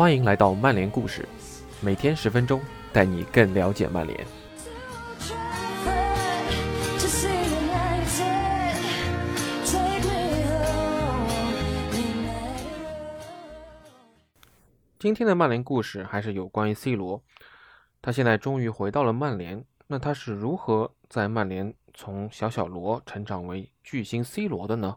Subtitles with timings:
[0.00, 1.28] 欢迎来到曼联故事，
[1.82, 2.58] 每天十分钟，
[2.90, 4.26] 带你更了解曼联。
[14.98, 17.22] 今天的曼联故事还是有关于 C 罗，
[18.00, 19.62] 他现在终于回到了曼联。
[19.86, 24.96] 那他是如何在曼联从小小罗成长为巨星 C 罗的呢？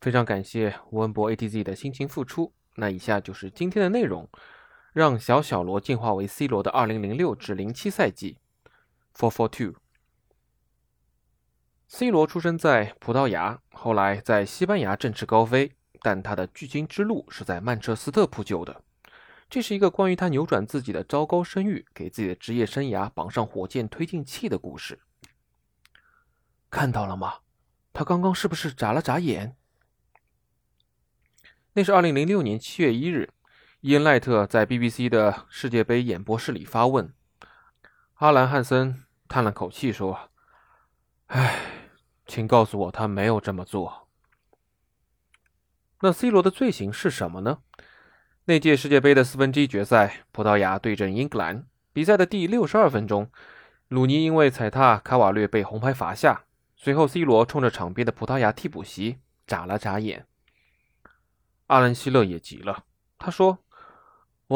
[0.00, 2.52] 非常感谢吴文博 ATZ 的辛勤付出。
[2.76, 4.28] 那以下就是今天的内容：
[4.92, 8.38] 让小小罗进化为 C 罗的2006至07赛季。
[9.14, 9.74] ，for for two。
[11.86, 18.82] C 罗出生在葡萄牙，后来在西班牙振翅高飞，但他的巨星之路是在曼彻斯特铺就的。
[19.48, 25.00] 这是一个关于他扭转自己的糟糕声誉，给自己的职业生涯绑上火箭推进器的故事。
[26.70, 27.38] 看到了吗？
[27.92, 29.56] 他刚刚是不是眨了眨眼？
[31.74, 33.30] 那是二零零六年七月一日，
[33.80, 37.14] 伊恩·赖特在 BBC 的世界杯演播室里发问。
[38.14, 40.30] 阿兰·汉森叹了口气说
[41.28, 41.60] ：“唉，
[42.26, 44.08] 请告诉我，他没有这么做。
[46.00, 47.58] 那 C 罗的罪行是什么呢？”
[48.46, 51.64] 那届世界杯的四分之一决赛，葡萄牙对阵英格兰。
[51.92, 53.30] 比赛的第六十二分钟，
[53.86, 56.46] 鲁尼因为踩踏卡瓦略被红牌罚下。
[56.74, 60.26] 随后，C 罗冲着场边的葡萄牙替补席眨了眨眼。
[61.70, 62.82] 阿兰·希勒也急了，
[63.16, 63.58] 他说：“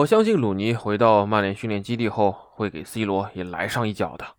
[0.02, 4.34] 我相信鲁尼回到曼联训练基地后，会给 C 罗也来上一脚的。”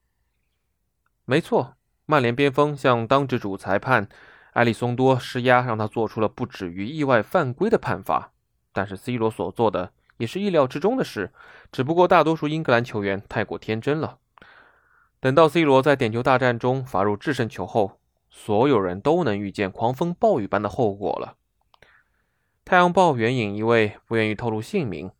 [1.23, 4.09] 没错，曼联边锋向当值主裁判
[4.55, 8.33] 埃里松多施压，让他做出了不止于意外犯规的判罚。
[8.73, 11.31] 但是 C 罗所做的也是意料之中的事，
[11.71, 14.17] 只不过大多数英格兰球员太过天真了。
[15.21, 21.37] 等到 C 罗在点球大战中罚入制胜球后，所有人都能预见狂风暴雨般的后果了。
[22.66, 25.11] 太阳报援引一位不愿意透露姓名，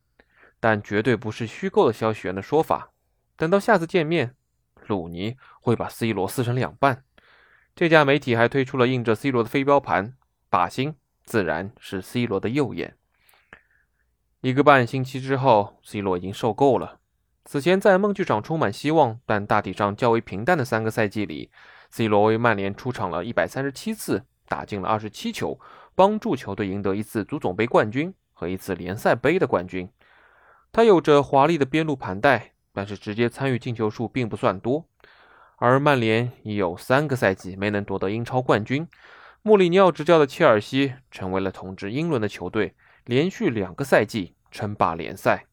[0.60, 2.92] 但绝对不是虚构的消息源的说法。
[3.38, 4.36] 等到下次见面，
[4.88, 7.03] 鲁尼会把 C 罗撕成两半。
[7.75, 10.16] 这家媒体还推出了印着 C 罗的飞镖盘，
[10.50, 12.97] 靶心自然是 C 罗的右眼。
[14.42, 17.00] 一个半星期之后，C 罗已经受够了。
[17.44, 21.52] 此前在梦剧场充满希望，但大体上较为平淡的三个赛季里
[21.92, 25.59] ，C 罗为曼联出场了一百三十七次，打进了二十七球，
[25.95, 29.89] 帮助球队赢得一次足总杯冠军和一次联赛杯的冠军。
[30.72, 34.85] 他有着华丽的边路盘带，但是直接参与进球数并不算多。
[35.57, 38.88] 而曼联已有三个赛季没能夺得英超冠军，
[39.41, 42.75] 穆里尼奥执教的切尔西成为了统治英伦的球队，
[43.06, 44.33] 连续两个赛季。
[44.51, 45.47] 称霸联赛，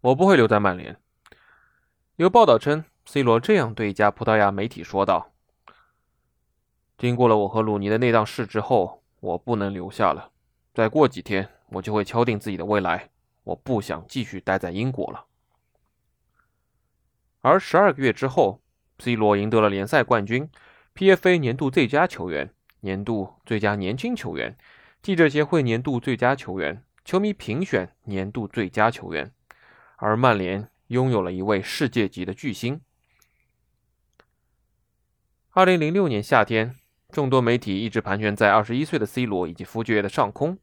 [0.00, 0.96] 我不会留在曼联。
[2.16, 5.34] 有报道称，C 罗这样对一家葡萄牙媒体说道
[6.98, 10.32] ：“经过了我和鲁尼的那档事之后，我不能留下了。
[10.74, 13.10] 再过几天，我就会敲定自己的未来。
[13.44, 15.26] 我不想继续待在英国了。”
[17.40, 18.60] 而十二个月之后
[18.98, 20.50] ，C 罗赢得了联赛冠军、
[20.96, 24.58] PFA 年度最佳球员、年度最佳年轻球员。
[25.00, 29.32] 记者协会年度最佳球员，球迷评选年度最佳球员，
[29.96, 32.80] 而曼联拥有了一位世界级的巨星。
[35.50, 36.74] 二零零六年夏天，
[37.12, 40.58] 众多媒体一直盘旋在二十一岁的 C 罗以及夫爵的上空。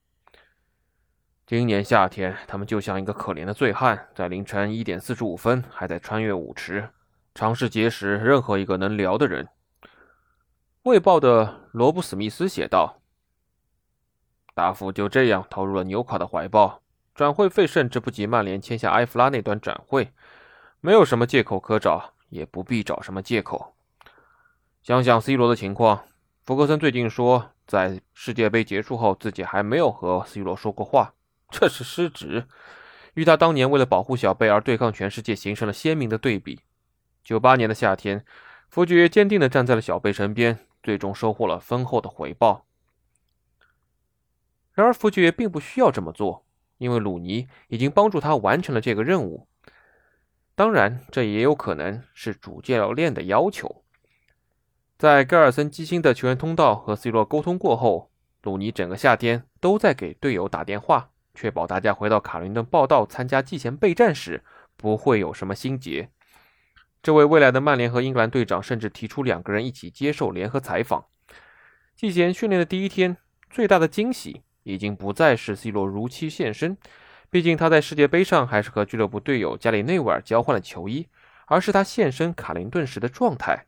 [1.47, 6.89] 今年夏天，他们就像一个可怜的醉汉，在凌晨一点四十五分还在穿越舞池，
[7.33, 9.45] 尝试结识任何一个能聊的人。
[10.83, 13.01] 《卫报》的罗布·史密斯写道。
[14.53, 16.81] 达夫就这样投入了纽卡的怀抱，
[17.16, 20.13] 转会费甚至不及曼联签下埃弗拉那段转会，
[20.79, 23.75] 没有什么借口可找，也不必找什么借口。
[24.81, 26.06] 想想 C 罗的情况，
[26.45, 31.16] 福格森最近说，在世界杯结束后自己还没有和 C 罗说过话，
[31.50, 32.45] 这是失职，
[33.16, 36.59] 与他当年为了保护小贝而对抗全世界形成了鲜明的对比。
[37.23, 38.23] 九八年的夏天，
[38.69, 42.68] 福爵坚定地站在了小贝身边，最终收获了丰厚的回报。
[44.74, 46.45] 然而，福爵并不需要这么做，
[46.77, 49.47] 因为鲁尼已经帮助他完成了这个任务。
[50.53, 53.83] 当然，这也有可能是主教练的要求。
[54.97, 58.12] 在盖尔森基辛的球员通道和 C 罗沟通过后，
[58.44, 64.44] 鲁尼整个夏天都在给队友打电话，确保大家回到卡林顿报道参加季前备战时
[64.77, 66.09] 不会有什么心结。
[67.03, 71.06] 这位未来的曼联和英格兰队长甚至提出两个人一起接受联合采访。
[71.95, 73.18] 季前训练的第一天，
[73.50, 74.44] 最大的惊喜。
[74.63, 76.75] 已经不再是 C 罗如期现身，
[77.30, 81.07] 毕竟他在世界杯上还是和俱乐部队友加里内维尔交换了球衣，
[81.45, 83.68] 而是他现身卡林顿时的状态。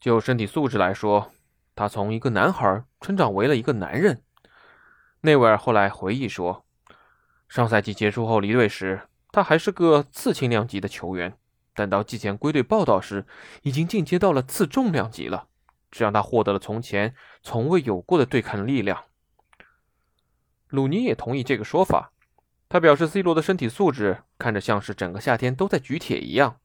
[0.00, 1.32] 就身体素质来说，
[1.74, 4.22] 他从一个男孩成长为了一个男人。
[5.22, 6.64] 内维尔后来回忆说，
[7.48, 11.36] 上赛季结束后离队时，他还是个次轻量级的球员，
[11.74, 13.26] 但到季前归队报道时，
[13.62, 15.48] 已经进阶到了次重量级了，
[15.90, 19.04] 这让他获得了从前从未有过的对抗力量。
[20.68, 22.12] 鲁尼也同意这个说法，
[22.68, 26.58] 他表示 C 罗的身体素质看着像是整个夏天都在举铁一样，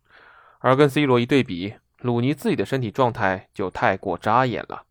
[0.60, 4.84] 而跟 C 罗一对比，鲁尼自己的身体状态就太过扎眼了。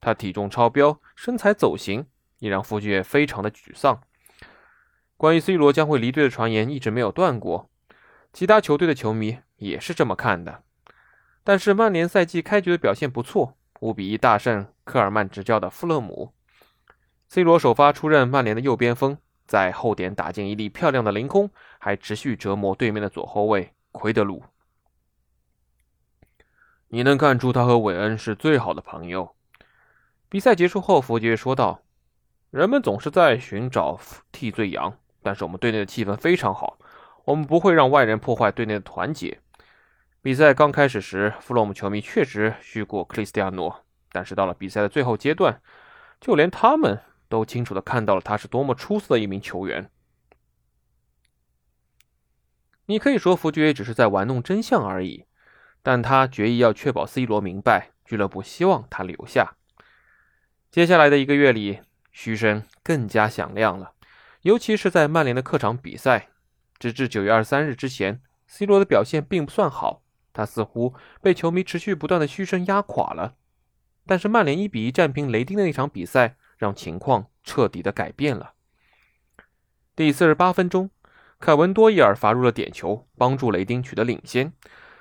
[0.00, 2.06] 他体重超标，身材走形，
[2.38, 4.00] 也让福爵非常的沮丧。
[5.16, 7.68] 关于 C 罗将会离队的传言一直没有断过，
[8.32, 10.62] 其他球队的球迷也是这么看的。
[11.42, 16.32] 但是曼联赛季开局的表现不错，五比一大胜科尔曼执教的富勒姆。
[17.28, 24.44] C 罗首发出任曼联的右边锋，在后点打进一粒漂亮的凌空，还持续折磨对面的左后卫奎德鲁。
[26.88, 29.34] 你能看出他和韦恩是最好的朋友。
[30.28, 31.82] 比赛结束后，弗杰说道
[32.50, 34.00] ：“人们总是在寻找
[34.32, 36.78] 替罪羊，但是我们队内的气氛非常好，
[37.24, 39.40] 我们不会让外人破坏队内的团结。”
[40.22, 45.60] 比赛刚开始时，弗洛姆球迷确实虚过克里斯蒂亚诺，但是到了比赛的最后阶段，
[46.20, 47.00] 就连他们。
[47.30, 49.90] 都清楚的看到了他是多么出色的一名球员。
[52.86, 55.26] 你可以说福爵只是在玩弄真相而已，
[55.82, 59.56] 但他决意要确保 C 罗明白俱乐部希望他留下。
[60.70, 61.80] 接下来的一个月里，
[62.12, 63.92] 嘘声更加响亮了，
[64.42, 66.28] 尤其是在曼联的客场比赛。
[66.78, 70.02] 直至九月二十三日之前，C 罗的表现并不算好，
[70.32, 73.34] 他似乎被球迷持续不断的嘘声压垮了。
[74.06, 76.36] 但是曼联一比一战平雷丁的那场比赛。
[76.58, 78.54] 让情况彻底的改变了。
[79.94, 80.90] 第四十八分钟，
[81.38, 84.52] 凯文多伊尔罚入了点球，帮助雷丁取得领先。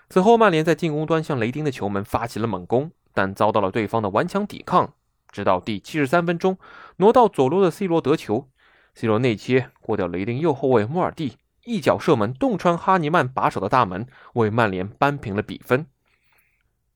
[0.10, 4.94] 此后，曼联在进攻端向雷丁的球门发起了猛攻，但遭到了对方的顽强抵抗。
[5.32, 6.58] 直到第七十三分钟，
[6.96, 8.48] 挪到左路的 C 罗得球
[8.96, 15.86] ，C 罗内切过掉雷丁右后卫莫尔蒂，一脚射门，洞穿哈尼曼把守的大门，为曼联扳平了比分。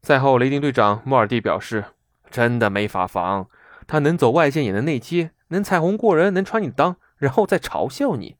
[0.01, 1.83] 赛后，雷丁队长莫尔蒂表示
[2.31, 3.47] ：“真的没法防。”
[3.85, 8.37] 他能走外线也能内切，能彩虹过人，能穿你裆，然后再嘲笑你。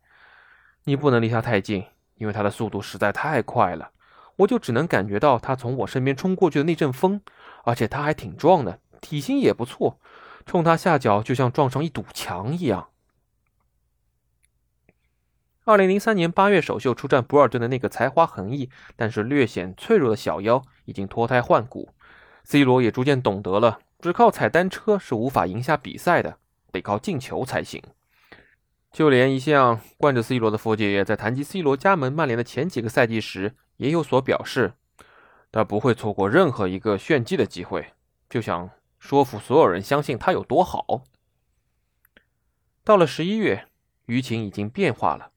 [0.86, 1.86] 你不能离他太近，
[2.16, 3.92] 因为他的速度实在太快了。
[4.42, 7.22] 我就只能感觉到他从我身边冲过去的那阵风，
[7.64, 10.00] 而且他还挺壮的，体型也不错，
[10.46, 12.90] 冲他下脚就像撞上一堵墙一样。
[15.64, 21.90] 二零零三年八月首秀出战博尔顿的那个才华横溢，但是略显脆弱的小妖已经脱胎换骨
[22.44, 23.80] ，C 罗也逐渐懂得了。
[24.00, 26.38] 只靠踩单车是无法赢下比赛的，
[26.72, 27.82] 得靠进球才行。
[28.92, 34.74] 就连一向惯着 C 罗的福杰，在谈及 C 罗加盟曼联的前几个赛季时，也有所表示。
[35.52, 37.94] 他不会错过任何一个炫技的机会，
[38.30, 38.70] 就想
[39.00, 41.04] 说服所有人相信他有多好。
[42.84, 43.66] 到了十一月，
[44.06, 45.32] 舆情已经变化了。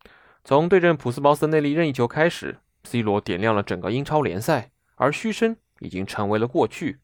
[0.44, 7.00] 从对阵普斯茅斯那粒任意球开始，C 罗点亮了整个英超联赛，而嘘声已经成为了过去。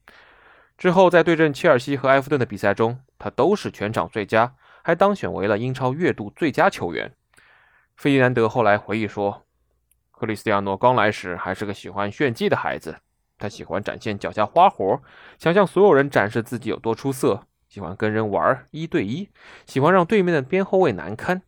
[0.77, 4.55] 之后，在对阵切尔西和埃弗顿的比赛中，他都是全场最佳，
[4.85, 7.15] 还当选为了英超月度最佳球员。
[7.97, 9.47] 费迪南德后来回忆说
[10.21, 12.95] ：“克里斯蒂亚诺刚来时还是个喜欢炫技的孩子，
[13.39, 15.01] 他喜欢展现脚下花活，
[15.39, 19.31] 想向所有人展示自己有多出色，喜欢跟人玩一对一，
[19.65, 21.41] 喜欢让对面的边后卫难堪。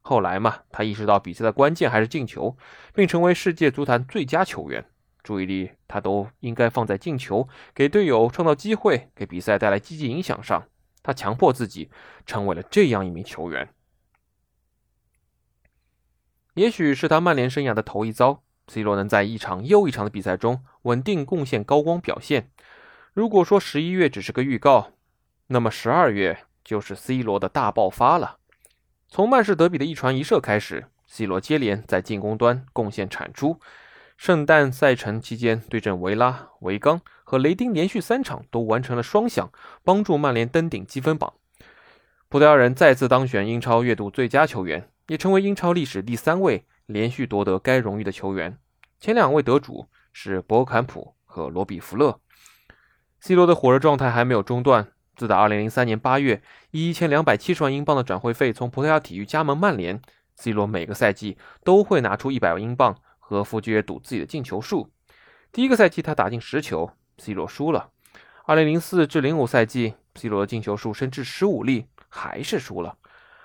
[0.00, 2.56] 后来嘛，他意识到比赛的关键还是进球，
[2.92, 4.84] 并成为世界足坛最佳球员。”
[5.22, 10.64] 注意力，他都应该放在进球、给队友创造机会、给比赛带来积极影响上。
[11.04, 11.88] 他强迫自己
[12.26, 13.68] 成为了这样一名球员。
[16.58, 22.50] 也许是他曼联生涯的头一遭，C 罗能在一场又一场的比赛中稳定贡献高光表现。
[23.14, 24.90] 如果说十一月只是个预告，
[25.46, 28.38] 那么十二月就是 C 罗的大爆发了。
[29.08, 33.60] 从曼市德比的一传一射开始，C 罗接连在进攻端贡献产出。
[34.16, 39.52] 圣诞赛程期间，对阵维拉、维冈和雷丁连续三场都完成了双响，
[39.84, 41.34] 帮助曼联登顶积分榜。
[42.28, 48.56] 葡萄牙人再次当选英超月度最佳球员，也成为英超历史第三位连续夺得该荣誉的球员。
[49.00, 52.20] 前两位得主是博坎普和罗比·福勒。
[53.20, 54.92] C 罗的火热状态还没有中断。
[55.16, 60.00] 自打2003年8月以1270万英镑的转会费从葡萄牙体育加盟曼联
[60.36, 62.96] ，C 罗每个赛季都会拿出100万英镑。
[63.28, 64.90] 和福爵赌自己的进球数。
[65.52, 67.90] 第一个赛季他打进十球，C 罗输了。
[68.46, 72.96] 二零零四至零五赛季，C 罗的进球数升至十五粒，还是输了。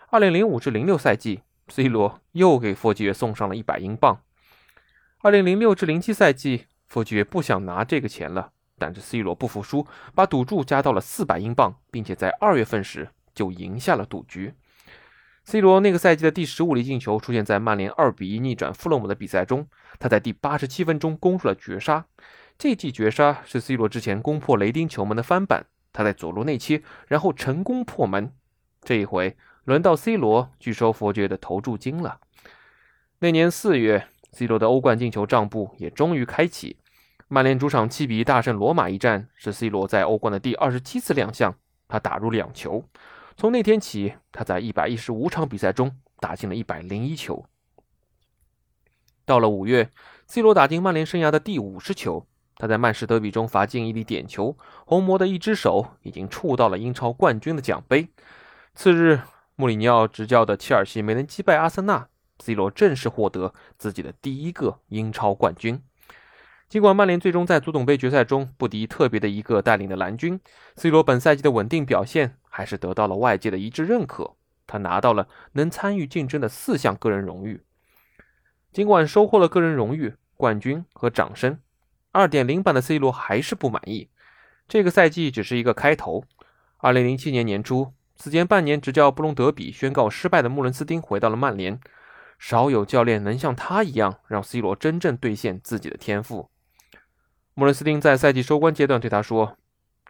[0.09, 4.21] 二零零五至零六赛季，C 罗又给福爵送上了一百英镑。
[5.19, 14.53] 二零零六至零七赛季，福爵不想拿这个钱了，但是 C 罗不服输，把赌注加到了四百英镑，并且在二月份时就赢下了赌局。
[15.45, 19.67] C 罗那个赛季的第十五粒进球出现在曼联二比一逆转富勒姆的比赛中，
[19.99, 22.05] 他在第八十七分钟攻入了绝杀。
[22.57, 28.33] 这记绝杀是 C 罗之前攻破雷丁球门的翻版，他在左路内切，然后成功破门。
[28.81, 32.19] 这一回轮到 C 罗拒收佛爵的投注金了。
[33.19, 36.77] 那年四月，C 罗的欧冠进球账簿也终于开启。
[37.29, 41.55] 曼联主场七比一大胜罗马一战是 C 罗在欧冠的第二十七次亮相，
[41.87, 42.83] 他打入两球。
[43.35, 47.45] 从那天起，他在一百一十五场比赛中打进了一百零一球。
[49.25, 49.89] 到了五月
[50.27, 52.27] ，C 罗打进曼联生涯的第五十球。
[52.57, 54.55] 他在曼市德比中罚进一粒点球，
[54.85, 58.09] 红魔的一只手已经触到了英超冠军的奖杯。
[58.75, 59.21] 次日，
[59.55, 62.07] 穆里尼奥执教的切尔西没能击败阿森纳
[62.39, 65.81] ，C 罗正式获得自己的第一个英超冠军。
[66.67, 70.39] 尽管曼联最终在足总杯决赛中不敌特别的一个带领的蓝军
[70.75, 74.35] ，C 罗本赛季的稳定表现还是得到了外界的一致认可。
[74.65, 77.61] 他拿到了能参与竞争的四项个人荣誉。
[78.71, 81.59] 尽管收获了个人荣誉、冠军和掌声。
[82.11, 84.09] 二点零版的 C 罗还是不满意，
[84.67, 86.23] 这个赛季只是一个开头。
[86.77, 91.79] 二零零七年年初，此前半年执教布隆德比宣告失败的穆伦斯丁回到了曼联，
[92.39, 96.49] 少有教练能像他一样让 C 罗真正兑现自己的天赋。
[97.55, 99.57] 穆伦斯丁在赛季收官阶段对他说：“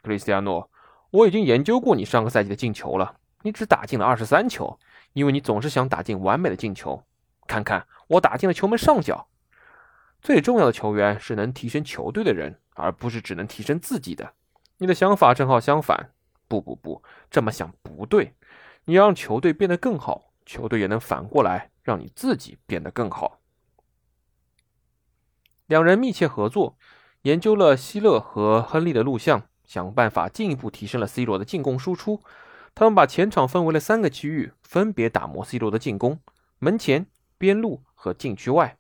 [0.04, 0.70] 克里斯蒂亚诺，
[1.12, 4.78] 我已经研究过你上个赛季的进球了，你只打进了二十三球，
[5.14, 7.04] 因为你总是想打进完美的进球。
[7.48, 9.28] 看看我打进了球门上角。”
[10.22, 14.34] 最重要的球员是能提升球队的人，而不是只能提升自己的。
[14.78, 16.12] 你的想法正好相反。
[16.48, 18.34] 不不不，这么想不对。
[18.86, 23.40] 你让球队变得更好，球队也能反过来让你自己变得更好。
[25.68, 26.78] 两人密切合作，
[27.22, 32.22] 研究了希勒和亨利的录像，想办法进一步提升了 C 罗的进攻输出。
[32.76, 36.20] 他们把前场分为了三个区域，分别打磨 C 罗的进攻：
[36.60, 37.08] 门前、
[37.38, 38.78] 边路和禁区外。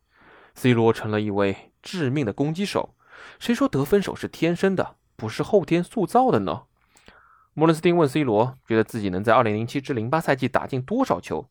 [0.55, 2.95] C 罗成了一位致命的攻击手。
[3.39, 6.63] 谁说得分手是天生的，不是后天塑造的呢？
[7.55, 11.47] 莫伦斯丁问 C 罗，觉得自己能在2007至08赛季打进多少球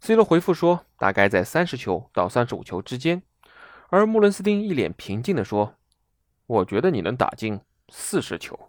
[0.00, 3.22] ？C 罗回复说，大概在30球到35球之间。
[3.88, 5.76] 而穆伦斯丁一脸平静地说
[6.46, 8.68] ：“我觉得你能打进40球。”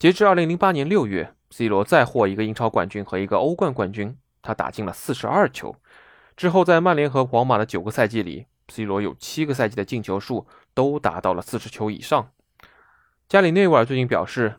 [0.00, 5.76] 截至2008年6月，C 罗再获一个英超冠军和一个欧冠冠军，他打进了42球。
[6.36, 12.32] 之后，在曼联和皇马的九个赛季里，C 罗有七个赛季的进球数都达到了四十球以上。
[13.28, 14.56] 加里内维尔最近表示，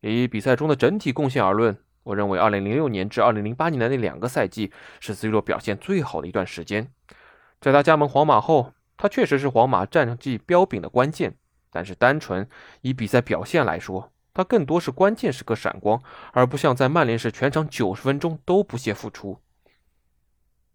[0.00, 6.90] 以比赛中的整体贡献而论，我认为2006年至2008年的那两个赛季是 C 罗表现最好的一段时间。
[7.60, 11.36] 在他加盟皇马后，他确实是皇马战绩彪炳的关键。
[11.72, 12.48] 但是，单纯
[12.80, 16.02] 以比赛表现来说，他更多是关键时刻闪光，
[16.32, 19.40] 而不像在曼联时全场九十分钟都不懈付出。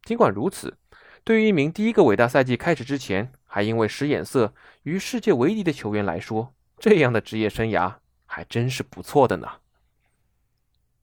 [0.03, 0.77] 尽管如此，
[1.25, 4.53] 对于一名第一个伟大赛季开始之前还因为使眼色
[4.83, 7.95] 与世界为敌的球员来说，这样的职业生涯
[8.35, 9.47] 还真是不错的呢。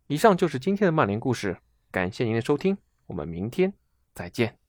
[0.06, 1.56] 以上就是今天的曼联故事，
[1.90, 3.72] 感谢您的收听，我们明天
[4.12, 4.61] 再见。